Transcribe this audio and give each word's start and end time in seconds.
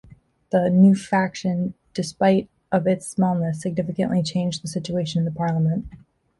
The 0.51 0.71
"New 0.71 0.95
Faction", 0.95 1.75
despite 1.93 2.49
of 2.71 2.87
its 2.87 3.05
smallness, 3.05 3.61
significantly 3.61 4.23
changed 4.23 4.63
the 4.63 4.67
situation 4.67 5.19
in 5.19 5.25
the 5.25 5.31
Parliament. 5.31 5.85